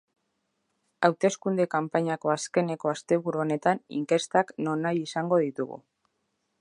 [1.09, 5.83] Hauteskunde-kanpainako azkeneko asteburu honetan inkestak nonahi izango ditugu.